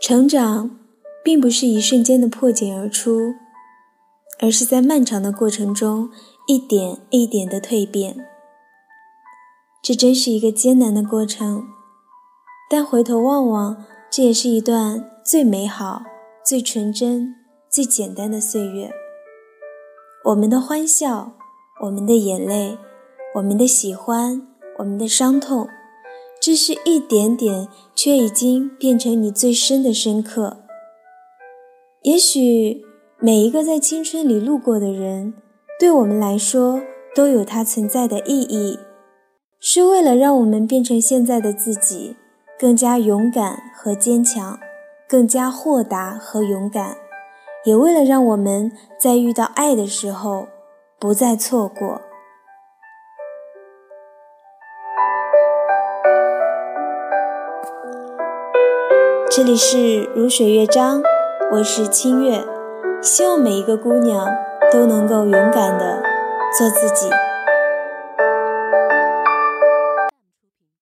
[0.00, 0.78] 成长
[1.24, 3.34] 并不是一瞬间的破茧而出，
[4.38, 6.10] 而是在漫长的过程中
[6.46, 8.16] 一点一点的蜕变。
[9.82, 11.64] 这真是一个艰难的过程，
[12.68, 16.02] 但回头望望，这也是一段最美好、
[16.44, 17.34] 最纯真、
[17.70, 18.90] 最简单的岁月。
[20.24, 21.32] 我们的欢笑，
[21.82, 22.76] 我们的眼泪，
[23.36, 24.46] 我们的喜欢，
[24.78, 25.68] 我们的伤痛。
[26.46, 30.58] 只是一点点，却已经变成你最深的深刻。
[32.02, 32.84] 也许
[33.18, 35.34] 每一个在青春里路过的人，
[35.76, 36.80] 对我们来说
[37.16, 38.78] 都有它存在的意义，
[39.58, 42.14] 是为了让我们变成现在的自己，
[42.56, 44.56] 更加勇敢和坚强，
[45.08, 46.96] 更加豁达和勇敢，
[47.64, 48.70] 也为了让我们
[49.00, 50.46] 在遇到爱的时候，
[51.00, 52.00] 不再错过。
[59.36, 61.02] 这里是如水乐章，
[61.52, 62.42] 我是清月，
[63.02, 64.26] 希望每一个姑娘
[64.72, 66.02] 都能够勇敢的
[66.56, 67.10] 做自己。